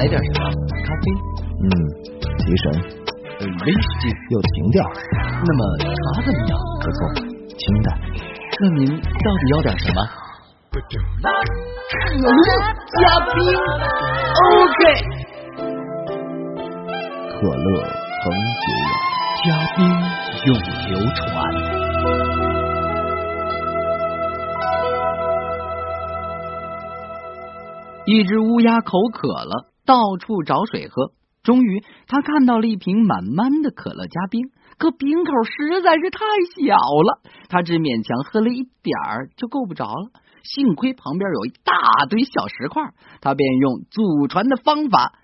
[0.00, 0.48] 来点什么？
[0.48, 1.04] 咖啡？
[1.60, 1.68] 嗯，
[2.38, 2.64] 提神。
[3.66, 4.82] 威士忌又情调。
[5.12, 5.84] 那么茶
[6.22, 6.56] 怎么样？
[6.80, 6.98] 不错，
[7.58, 7.92] 清淡。
[8.60, 10.00] 那您到底要点什么？
[10.70, 10.80] 可
[12.16, 12.24] 乐
[12.96, 13.36] 加冰。
[14.40, 14.80] OK。
[17.28, 17.68] 可乐
[18.22, 18.24] 恒
[18.56, 18.88] 久远，
[19.44, 19.46] 加
[19.76, 19.78] 冰
[20.46, 20.48] 永
[20.88, 21.20] 流传。
[28.06, 31.10] 一只乌鸦口渴了，到处找水喝。
[31.42, 36.20] 终于，他看到了一瓶满满的可乐加冰，可瓶口实在是太
[36.54, 40.10] 小了，他只勉强喝了一点儿就够不着了。
[40.44, 42.82] 幸亏旁边有一大堆小石块，
[43.20, 45.18] 他便用祖传的方法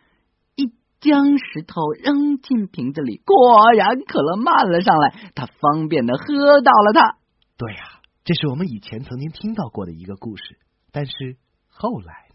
[0.56, 7.18] 一将石头扔进瓶子里，果然可乐漫了上来，他方便的喝到了它。
[7.56, 10.58] 对呀，这是我们以前曾经听到过的一个故事，
[10.90, 11.12] 但是
[11.68, 12.25] 后来。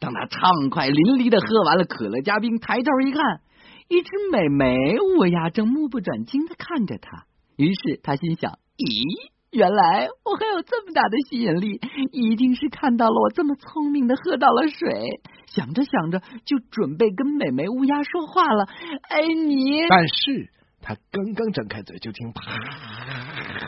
[0.00, 3.40] 当他畅快淋漓的喝完了可乐加冰，抬头一看，
[3.88, 7.24] 一只美眉乌鸦正目不转睛的看着他。
[7.56, 11.80] 于是他心想：咦，原来我还有这么大的吸引力，
[12.12, 15.20] 一定是看到了我这么聪明的喝到了水。
[15.46, 18.68] 想着想着，就准备跟美眉乌鸦说话了。
[19.08, 19.82] 哎，你……
[19.88, 22.52] 但是他刚刚张开嘴，就听啪啪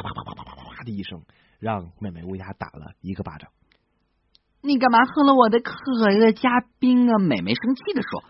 [0.03, 1.23] 啪啪啪啪啪的一声，
[1.59, 3.51] 让美眉乌鸦打了一个巴掌。
[4.63, 5.73] 你干嘛喝了我的可
[6.19, 7.19] 乐加冰啊？
[7.19, 8.23] 美美生气的说：“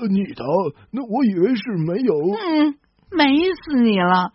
[0.00, 0.44] 呃，你的
[0.90, 2.74] 那我以为是没有。”嗯，
[3.10, 4.32] 美死你了！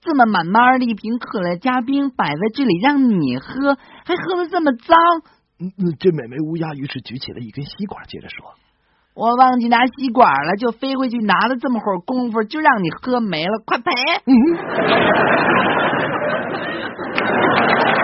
[0.00, 4.96] 这么满满的一瓶可乐加冰摆在这里让你喝，还喝的这么脏。
[5.60, 8.54] 嗯，这美眉乌鸦于是举起了一根吸管，接着说
[9.14, 13.90] ：“我忘记拿吸管了，就飞回去拿了这么会儿功夫，就让你喝没了，快赔！”
[17.10, 17.99] 啊，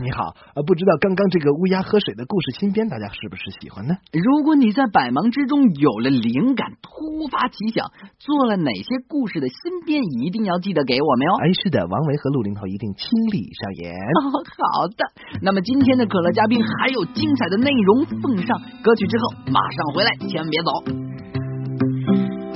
[0.00, 3.96] 你好，呃，不知道刚刚这个乌鸦喝水的故事新编，大家是不是喜欢呢？
[4.12, 11.34] 如果你在百忙之中有了灵感，突发奇想，做了哪些故事的新编，一定要记得给我们哦。
[11.42, 13.92] 哎，是的，王维和陆林涛一定亲力上演。
[13.92, 14.38] 哦，
[14.78, 15.04] 好的。
[15.42, 20.70] 那么今天的可乐嘉宾还有精彩的内容奉上，歌曲之后马上回来，千万别走。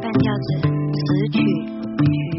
[0.01, 2.32] 半吊子词曲。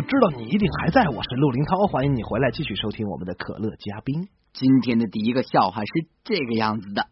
[0.00, 4.30] 我知道你一定还在，我是陆林涛，欢迎你回来继续收听我们的可乐嘉宾。
[4.54, 7.08] 今天的第一个笑话是这个样子的：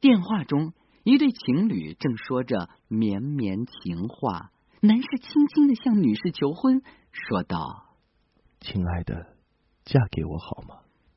[0.00, 0.72] 电话中，
[1.02, 7.96] 一对情侣正说着绵绵情话，男士轻轻的向女士求婚，说道
[8.60, 9.34] 亲爱的，
[9.84, 10.76] 嫁给我好吗？：“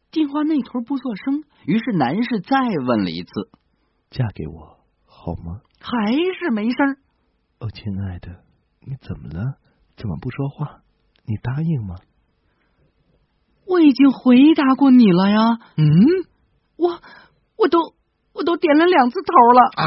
[0.09, 3.51] 电话那头不作声。”于是男士再问了一次，
[4.09, 5.61] 嫁给我好吗？
[5.79, 6.97] 还是没声。
[7.59, 8.43] 哦，亲爱的，
[8.79, 9.59] 你怎么了？
[9.97, 10.81] 怎么不说话？
[11.27, 11.95] 你答应吗？
[13.67, 15.83] 我已经回答过你了呀，嗯
[16.77, 16.99] 我
[17.57, 17.95] 我都
[18.33, 19.61] 我都点了两次头了。
[19.75, 19.83] 啊。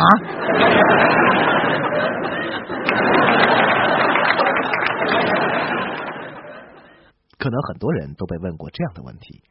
[7.38, 9.43] 可能很多人都被问过这样的问题：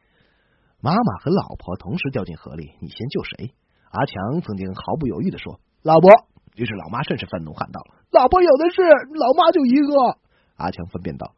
[0.82, 3.54] 妈妈和老婆同时掉进河里，你先救谁？
[3.90, 6.10] 阿强曾经毫不犹豫的说：“老婆。”
[6.54, 7.80] 于是老妈甚是愤怒，喊道
[8.12, 10.18] ：“老婆有的是，老妈就一个。”
[10.58, 11.32] 阿强分辨道：“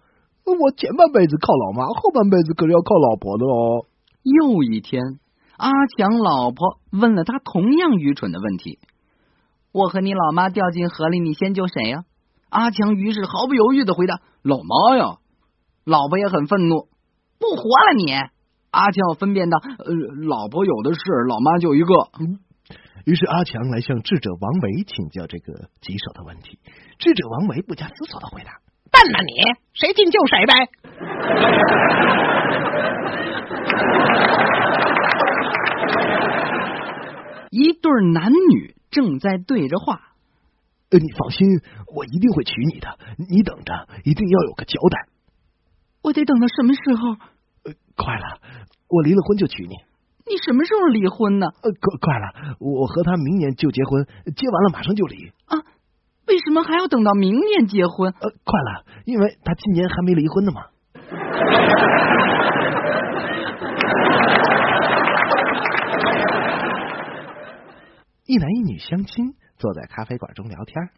[0.59, 3.87] 我前半辈子靠老妈，后半辈子可是要靠老婆的哦。
[4.23, 5.03] 又一天，
[5.57, 8.79] 阿强老婆问了他同样愚蠢的问题
[9.73, 12.05] ：“我和你老妈掉进河里，你先救谁呀、
[12.49, 15.17] 阿强于是毫不犹豫的回答：“老妈呀。”
[15.85, 16.89] 老婆也很愤怒
[17.41, 18.13] ：“不活了你！”
[18.71, 19.95] 阿强分辨道：“呃，
[20.27, 21.95] 老婆有的是，老妈就一个。
[23.05, 26.59] 于是阿强来向智者王维请教这个棘手的问题。
[26.99, 28.61] 智者王维不假思索的回答
[29.01, 29.33] ：“笨呐你，
[29.73, 30.53] 谁进就谁呗。
[37.51, 40.13] 一对男女正在对着话，
[40.91, 41.61] 呃，你放心，
[41.95, 45.07] 我一定会娶你的，你等着，一定要有个交代。
[46.03, 47.17] 我得等到什么时候？
[47.65, 48.39] 呃，快了，
[48.89, 49.75] 我离了婚就娶你。
[50.27, 51.47] 你什么时候离婚呢？
[51.63, 55.33] 呃，快快了，我和他明年就结婚，结完了马上就离。
[55.47, 55.59] 啊，
[56.31, 58.15] 为什么还要等到明年结婚？
[58.21, 60.63] 呃，快了，因为他今年还没离婚呢嘛。
[68.27, 70.91] 一男一女相亲，坐在咖啡馆中聊天。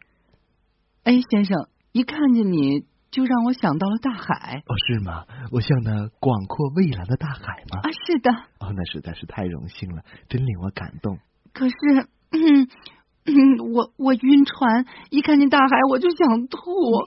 [1.03, 5.25] 哎，先生，一看见你就让我想到了大海哦，是吗？
[5.51, 7.79] 我像那广阔蔚蓝的大海吗？
[7.81, 7.89] 啊！
[8.05, 11.17] 是的，哦，那实在是太荣幸了，真令我感动。
[11.53, 11.75] 可是，
[12.29, 12.67] 嗯
[13.25, 16.59] 嗯，我我晕船，一看见大海我就想吐。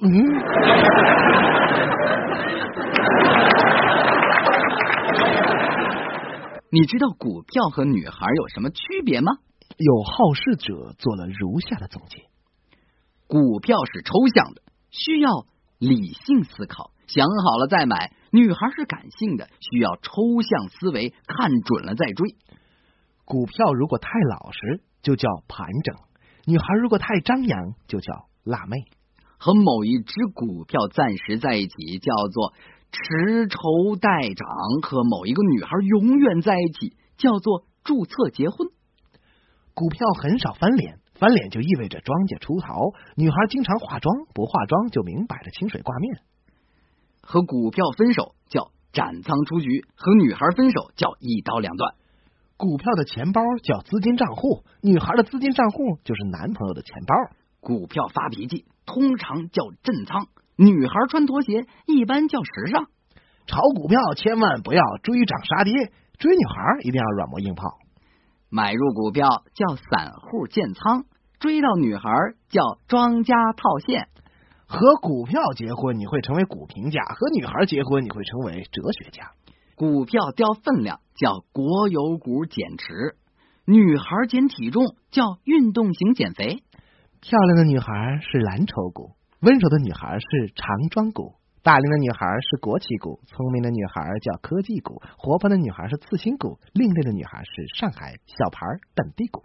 [0.02, 0.10] 嗯，
[6.70, 9.32] 你知道股票和女孩有什么区别吗？
[9.78, 12.22] 有好事者做了如下的总结：
[13.26, 15.44] 股票是抽象的，需要
[15.78, 22.36] 理性思考，想好了再买；女孩是感性的，需要抽象思维，看准了再追。
[23.26, 25.94] 股票如果太老实，就叫盘整；
[26.46, 28.84] 女孩如果太张扬，就叫辣妹。
[29.36, 32.54] 和某一只股票暂时在一起叫做
[32.92, 34.48] 持筹待涨，
[34.82, 38.68] 和某一个女孩永远在一起叫做注册结婚。
[39.74, 46.20] 股票很少翻脸，翻脸就意味着庄家出逃；女孩经常化妆，不化妆就明摆着清水挂面。
[47.22, 51.94] 和股票分手叫斩仓出局，和女孩分手叫一刀两断。
[52.56, 57.14] 股票的钱包叫资金账户，女孩的资金账户就是男朋友的钱包。
[57.60, 62.86] 股票发脾气通常叫震仓，女孩穿拖鞋一般叫时尚。
[63.46, 67.64] 炒股票千万不要追涨杀跌，追女孩一定要软磨硬泡。
[68.48, 71.04] 买入股票叫散户建仓，
[71.38, 72.08] 追到女孩
[72.48, 74.08] 叫庄家套现。
[74.68, 79.30] 和股票结婚你会成为股评家，和女孩结婚你会成为哲学家。
[79.76, 83.14] 股票掉分量叫国有股减持，
[83.66, 86.62] 女孩减体重叫运动型减肥。
[87.20, 98.64] 漂亮的女孩是蓝筹股，温柔的女孩是长庄股，大龄的女孩是国企股，聪明的女孩叫科技股，活泼的女孩是次新股，另类的女孩是上海小牌
[98.94, 99.44] 本地股。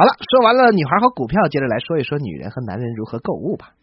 [0.00, 3.76] 好了，说完了女孩和股票，接着来说一说女人和男人如何购物吧。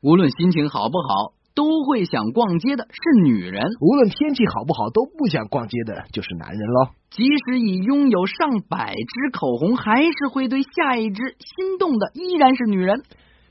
[0.00, 3.68] 无论心情好不好，都会想逛街的是女人。
[3.78, 6.96] 无论天气好不好，都不想逛街的就是男人喽。
[7.10, 13.02] 即使已拥有上百支口红，还是会对下一支心动的，依然是女人。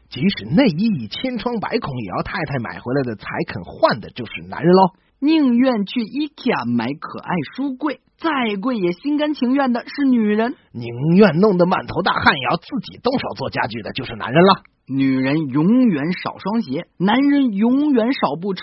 [0.10, 4.98] 即使内衣已千疮百孔，也要太太买回来的才肯换的，就是男人喽。
[5.22, 10.56] 宁愿去 IKEA 买可爱书柜，再贵也心甘情愿的是女人。
[10.72, 14.64] 宁愿弄得满头大汗，也要自己动手做家具的，就是男人了。
[14.88, 18.62] 女人永远少双鞋，男人永远少部车。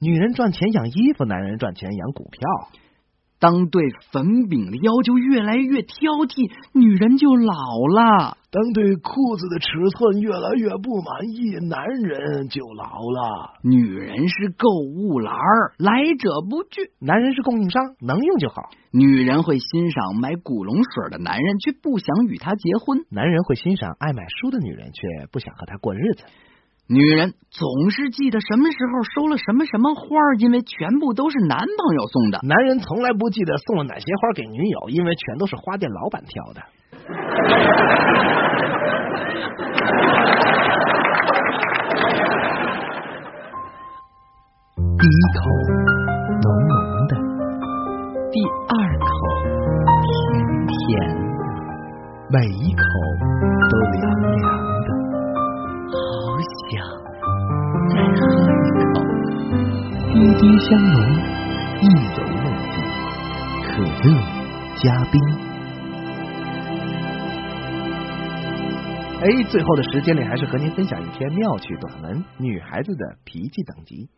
[0.00, 2.40] 女人赚钱养衣服，男人赚钱养股票。
[3.40, 7.54] 当对粉饼的要求越来越挑剔，女人就老
[7.86, 13.54] 了；当对裤子的尺寸越来越不满意，男人就老了。
[13.62, 18.70] 女人是购物篮儿，来者不拒；男人是供应商，能用就好。
[18.90, 26.24] 女人会欣赏买古龙水的男人，却不想与他结婚；男人会欣赏爱买书的女人，却不想和他过日子。
[26.90, 30.00] 女人总是记得什么时候收了什么什么花，
[30.38, 32.40] 因为全部都是男朋友送的。
[32.44, 36.62] 男人从来不记得送了哪些花给女友，因为全都是花店老板挑的。
[44.96, 45.44] 第一口
[46.40, 46.72] 浓浓
[47.06, 47.12] 的，
[48.32, 49.06] 第二口
[50.00, 50.08] 甜
[50.66, 50.72] 甜
[51.36, 51.44] 的，
[52.30, 52.82] 每一口
[53.68, 54.00] 都凉
[54.38, 54.67] 凉。
[56.70, 56.76] 再
[58.12, 58.20] 喝
[58.52, 59.00] 一口
[60.12, 60.96] 滴滴香浓，
[61.80, 61.82] 意
[62.14, 62.76] 犹未尽。
[63.64, 64.06] 可乐
[64.76, 65.14] 加冰。
[69.20, 74.10] 哎，最后的时间里，还是和您分享一篇妙趣短文：女孩子的脾气等级。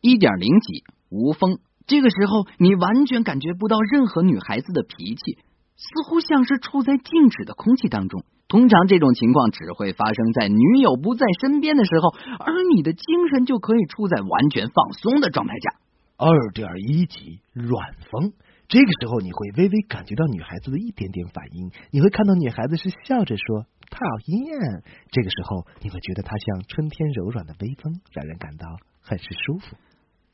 [0.00, 1.58] 一点零几，无风。
[1.86, 5.36] 这个时候，你完全感觉不到任何女孩子的脾气，
[5.76, 8.24] 似乎像是处在静止的空气当中。
[8.50, 15.78] 通常这种情况只会发生在女友不在身边的时候，而你的精神就可以处在完全放松的状态下。
[16.18, 18.32] 二点一级软风，
[18.66, 24.82] 这个时候你会微微感觉到女孩子的一点点反应，你会看到女孩子是笑着说讨厌。
[25.12, 28.66] 这个时候你会觉得她像春天柔软的微风，让人感到
[29.00, 29.76] 很是舒服。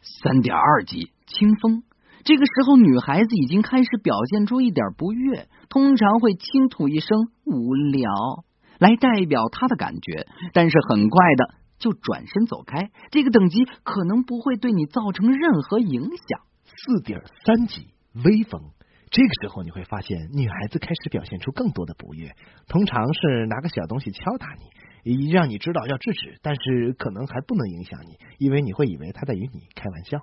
[0.00, 1.82] 三点二级清风。
[2.26, 7.08] 这个时候，女孩子已经开始表现出一点不悦，通常会轻吐一声
[7.46, 8.10] “无聊”
[8.80, 12.90] 来代表她的感觉，但是很快的就转身走开。
[13.12, 16.40] 这个等级可能不会对你造成任何影响。
[16.64, 18.60] 四点三级微风，
[19.08, 22.32] 这个时候你会发现女孩子开始表现出更多的不悦，
[22.66, 24.48] 通常是拿个小东西敲打
[25.04, 30.22] 你，让你知道要制止，但是可能还不能影响你，因为你会以为她在与你开玩笑。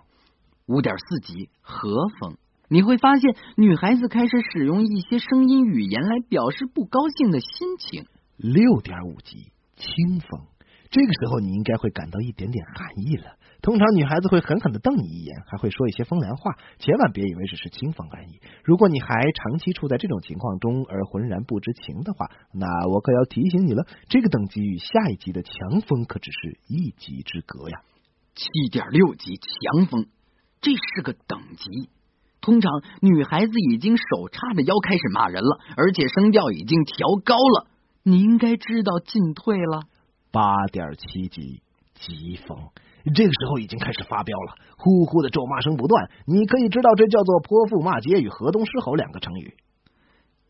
[0.65, 2.37] 五点四级和风，
[2.69, 8.05] 你会发现女孩子开始使用一些声音语言来表示不高兴的心情。
[8.37, 10.47] 六点五级清风，
[10.89, 13.35] 这个时候你应该会感到一点点寒意了。
[13.61, 18.39] 通常女孩子会狠狠的瞪你一眼，还会说一些风凉话，千万别以为只是清风而已。
[18.63, 27.81] 如果你还长期处在这种情况中而浑然不知情的话，那我可要提醒你了，这个等级与下一级的强风可只是一级之隔呀。
[28.35, 30.07] 七点六级强风。
[30.63, 31.89] 这是个等级，
[32.39, 37.67] 通常女孩子已经手叉着腰开始骂人了，而且声调已经调高了。
[38.01, 39.81] 你应该知道进退了。
[40.31, 41.61] 八点七级
[41.95, 42.57] 疾风，
[43.13, 46.09] 这个时候已经开始发飙了，呼呼的咒骂声不断。
[46.25, 49.55] 你可以知道这叫做泼妇骂街与河东狮吼两个成语。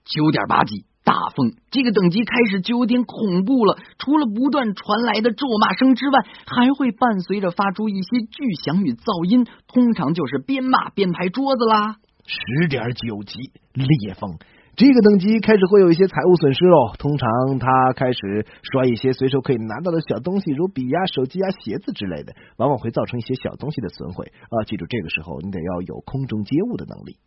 [0.05, 0.85] 九点八级。
[1.03, 3.77] 大风，这个等级开始就有点恐怖了。
[3.99, 11.97] 除了不断传来的咒骂声之外，还会伴随着发出一些巨响与噪音，通常就是边骂边拍桌子啦。
[12.25, 14.39] 十点九级烈风，
[14.77, 16.95] 这个等级开始会有一些财务损失哦。
[16.97, 24.63] 通常他开始摔一些随手可以拿到的小东西，如笔呀、手机呀、鞋子之类的，往往会造成一些小东西的损毁啊。
[24.63, 27.17] 记住，这个时候你得要有空中接物的能力。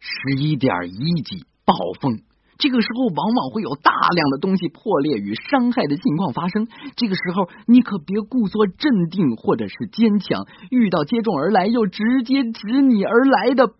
[0.00, 2.26] 十一点一级暴风。
[2.58, 6.66] 这个时候往往会有大量的东西破裂与伤害的情况发生。
[6.96, 13.78] 这个时候你可别故作镇定或者是坚强，遇到接踵而来又直接指你而来的抛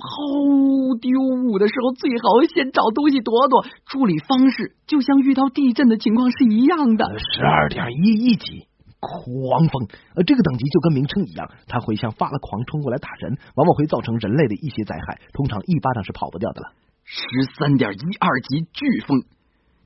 [1.02, 3.66] 丢物的时候，最好先找东西躲躲。
[3.90, 7.04] 处理方式就像遇到地震的情况是一样的。
[7.18, 8.68] 十二点一一级
[9.00, 16.70] 狂风，呃，这个等级就跟名称一样，它会像发了狂冲过来打人，往往会造成人类的一些灾害，通常一巴掌是跑不掉的了。
[17.10, 17.24] 十
[17.58, 19.24] 三点一二级飓风，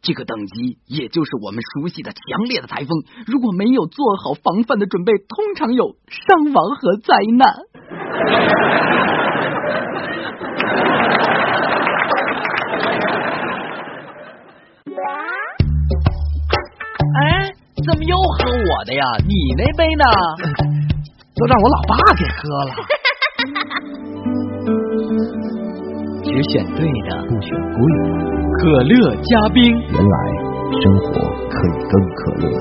[0.03, 2.91] 这个等级也就是我们熟悉的强烈的台风。
[3.27, 7.55] 如果没有做好防范的准备，通常有伤亡和灾难。
[17.23, 17.55] 哎，
[17.87, 19.05] 怎么又喝我的呀？
[19.23, 20.05] 你那杯呢？
[21.39, 22.75] 都让我老爸给喝了。
[26.33, 28.09] 只选对的，不选贵的。
[28.57, 30.17] 可乐加冰，原来
[30.81, 31.13] 生活
[31.51, 32.57] 可以更可乐的。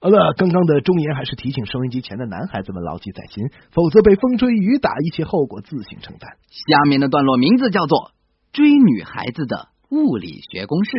[0.00, 6.36] 好了，刚刚的忠言还是提醒收音机前的男孩子们牢记在心，否则被风吹雨打，一切后果自行承担。
[6.50, 7.98] 下面的段落名字叫做
[8.52, 10.90] 《追女孩子的物理学公式》。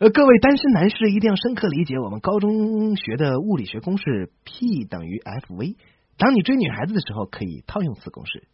[0.00, 5.76] 呃，各位单身男士一定要深刻理解我们高中学的物理学公式：P 等于 F V。
[6.16, 8.48] 当你追女孩子的时候，可以套用此公式。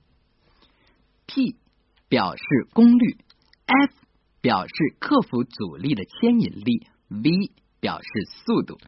[1.29, 1.55] P
[2.09, 3.19] 表示功率
[3.65, 3.95] ，F
[4.41, 8.09] 表示克服阻力的牵引力，V 表示
[8.45, 8.79] 速度。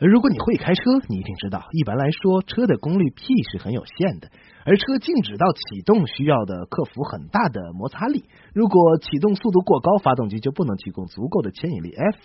[0.00, 4.30] 而如果你会开车，你一定知道，一般来说，车的功率 P 是很有限的，
[4.64, 8.24] 而车静止到启动需要的克服很大的摩擦力。
[8.54, 12.16] 如果启动速度过高，发动机就不能提供足够的牵引力 F，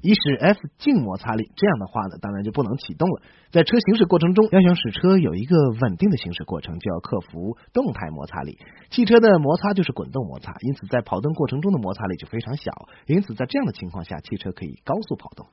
[0.00, 1.50] 以使 F 静摩擦力。
[1.56, 3.22] 这样的话呢，当然就不能启动了。
[3.50, 8.58] 在车行驶过程中，要想使车有一个稳定的行驶过程，就要克服动态摩擦力。
[8.90, 12.70] 汽车的摩擦就是滚动摩擦，因此在跑动过程中的摩擦力就非常小。
[13.08, 15.48] 因此在这样的情况下，汽车可以高速跑动。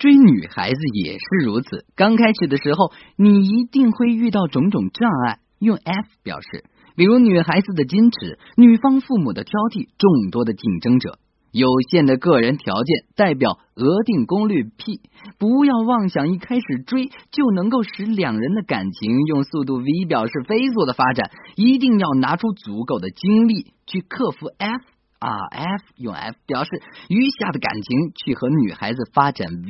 [0.00, 1.84] 追女孩子也是如此。
[1.94, 6.64] 刚开始的时候，你一定会遇到种种障碍，用 F 表示，
[6.96, 11.18] 比如女孩子的矜持、女方父母的挑剔、众多的竞争者、
[11.52, 15.02] 有限的个人条件，代表额定功率 P。
[15.38, 24.80] 不要妄想一开始追就能够使两人的感情用速度 V 表示飞速的发展，一定要拿出足够的精力去克服 F。
[25.20, 26.70] 啊，F 用 F 表示
[27.10, 29.68] 余下的感情去和女孩子发展 V，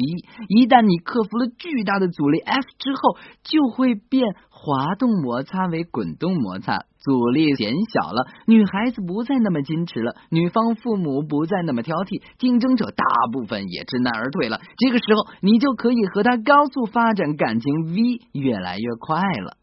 [0.48, 14.60] 一旦你克服了巨大的阻力 F 之后，就会变滑动摩擦为滚动摩擦，阻力减小了，女孩子不再那么矜持了，女方父母不再那么挑剔，竞争者大部分也知难而退了。
[14.78, 19.56] 这个时候，你就可以和他高速发展感情 V，越来越快了。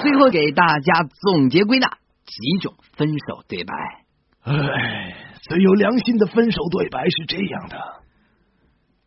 [0.00, 1.88] 最后给大家总结归纳
[2.24, 3.74] 几种分手对白。
[4.42, 7.76] 唉，最有良心的分手对白是这样的：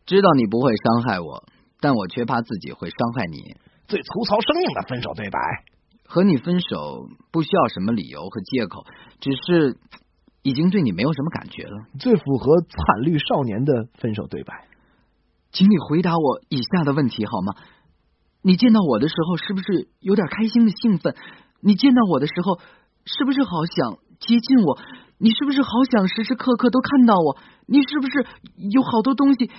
[0.06, 1.44] 知道你不会伤害我，
[1.80, 3.56] 但我却怕自己会伤害你。
[3.88, 5.38] 最粗糙生硬的分手对白：
[6.06, 8.84] 和你分手不需要什么理由和借口，
[9.20, 9.76] 只是
[10.42, 11.86] 已经对你没有什么感觉了。
[11.98, 14.68] 最符合惨绿少年的分手对白，
[15.50, 17.54] 请你回答我以下的问题好吗？
[18.44, 21.16] 你见到我的时候是不是有点开心的兴奋？
[21.62, 22.60] 你见到我的时候
[23.06, 24.78] 是不是好想接近我？
[25.16, 27.38] 你是不是好想时时刻刻都看到我？
[27.66, 28.26] 你是不是
[28.70, 29.50] 有好多东西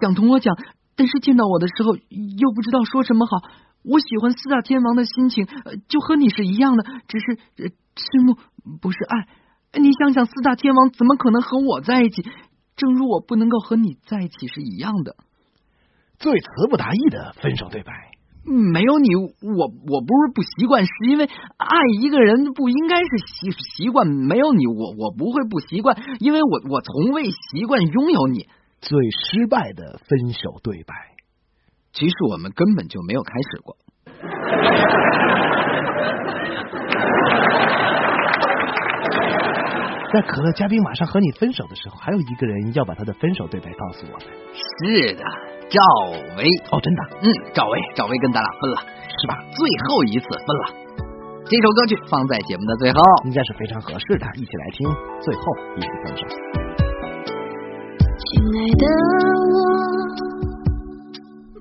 [0.00, 0.58] 想同我讲？
[0.96, 3.48] 但是见到我的时候又不知道说什么好？
[3.84, 5.46] 我喜欢四大天王的心情
[5.88, 7.36] 就和你是一样的，只是
[7.94, 8.36] 痴慕
[8.82, 9.28] 不是爱。
[9.80, 12.24] 你想想，四大天王怎么可能和我在一起？
[12.74, 15.14] 正如我不能够和你在一起是一样的。
[16.20, 17.92] 最词不达意的分手对白，
[18.44, 24.06] 没有你，我我不是不习惯，是因为爱一个人不应该是习习惯。
[24.06, 28.46] 没有你，我我不会不习惯，因为我我从未习惯拥有你。
[28.82, 30.94] 最失败的分手对白，
[31.92, 33.76] 其实我们根本就没有开始过。
[40.12, 44.26] 在可乐嘉宾马上和你分手的时候，还有一个人要把他的分手对白告诉我们。
[44.52, 45.22] 是的。
[45.70, 45.78] 赵
[46.36, 46.42] 薇
[46.72, 49.38] 哦，真的，嗯，赵薇，赵薇跟咱俩分了，是吧？
[49.54, 50.74] 最后一次分了。
[51.46, 54.90] 这首歌曲放在节目的最后，应该是非常合适的，一起来听
[55.22, 55.42] 最后
[55.76, 56.26] 一次分手。
[58.18, 58.84] 亲爱的，
[59.54, 59.62] 我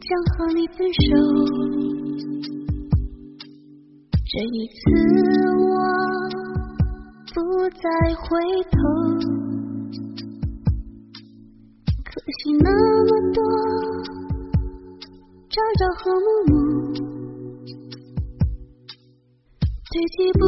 [0.02, 1.06] 将和你分手，
[4.26, 4.82] 这一次
[5.62, 5.69] 我
[7.40, 7.80] 不再
[8.16, 8.28] 回
[8.70, 8.78] 头。
[12.04, 12.68] 可惜那
[13.06, 13.38] 么多
[15.50, 16.54] 朝朝和暮暮，
[19.90, 20.42] 堆积不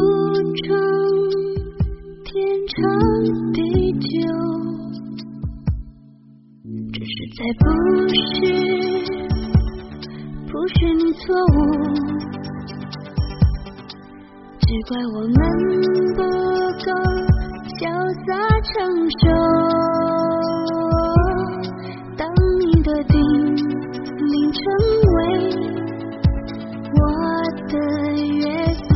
[0.57, 0.67] 成
[2.25, 2.29] 天
[2.67, 2.75] 长
[3.53, 3.57] 地
[3.93, 4.03] 久。
[6.91, 7.63] 只是再不
[8.17, 8.19] 是
[10.45, 11.57] 不是你错误，
[14.71, 15.35] 只怪我们
[16.15, 16.87] 不够
[17.75, 17.91] 潇
[18.23, 18.31] 洒
[18.71, 18.71] 成
[19.19, 19.21] 熟。
[22.15, 22.23] 当
[22.61, 23.19] 你的叮
[24.15, 24.63] 咛成
[25.17, 25.19] 为
[26.95, 27.03] 我
[27.67, 27.75] 的
[28.23, 28.39] 约
[28.87, 28.89] 束，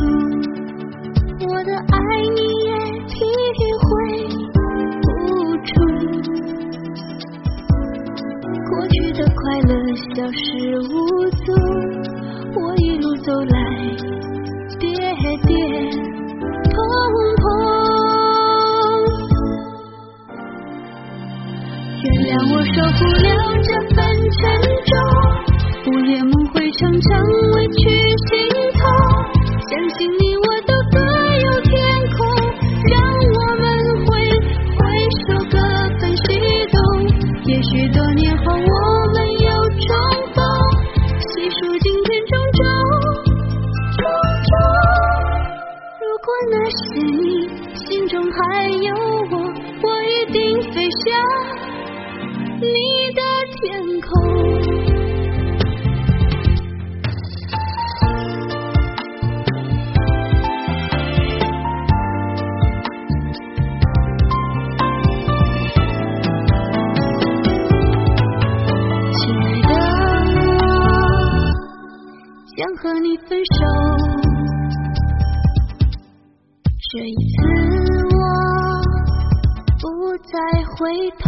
[1.46, 1.94] 我的爱
[2.34, 2.72] 你也
[3.04, 3.14] 体
[3.84, 3.84] 会。
[4.56, 5.04] 不
[5.66, 5.68] 出，
[8.70, 9.70] 过去的快乐
[10.14, 10.40] 消失
[10.88, 10.96] 无
[11.44, 11.46] 踪，
[12.54, 13.54] 我一路走来。
[14.78, 14.86] 跌
[15.46, 15.54] 跌
[16.72, 16.76] 碰
[17.40, 17.44] 碰，
[22.02, 23.26] 原谅我受不了
[23.62, 23.96] 这份。
[24.36, 24.42] 沉
[24.86, 24.92] 重，
[25.86, 27.06] 午夜梦回，常常
[81.18, 81.24] 头，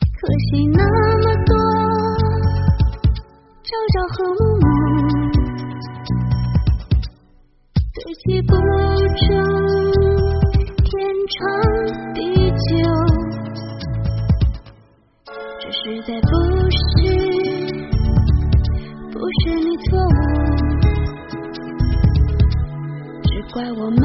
[0.00, 0.78] 可惜那
[1.18, 1.50] 么多
[3.64, 4.66] 朝朝和暮暮，
[7.94, 9.26] 堆积不住
[10.84, 10.86] 天
[11.34, 11.36] 长
[12.14, 12.18] 地
[12.50, 12.68] 久，
[15.60, 16.26] 这实在不
[16.70, 16.76] 是
[19.12, 20.06] 不是你错误。
[23.22, 24.00] 只怪我们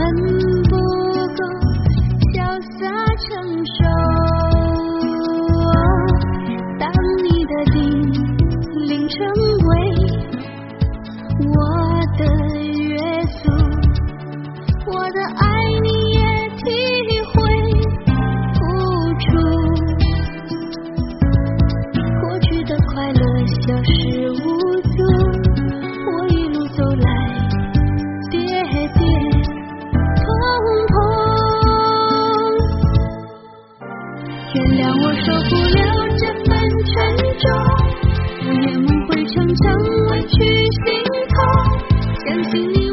[34.84, 35.80] 让我受不了
[36.20, 36.52] 这份
[36.92, 36.94] 沉
[37.40, 37.44] 重
[38.46, 39.64] 我也梦会常常
[40.10, 40.36] 委屈
[40.84, 40.84] 心
[41.30, 41.36] 痛
[42.26, 42.93] 相信你